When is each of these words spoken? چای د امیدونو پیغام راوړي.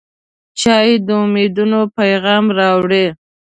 چای 0.59 0.91
د 1.07 1.07
امیدونو 1.23 1.79
پیغام 1.97 2.45
راوړي. 2.59 3.05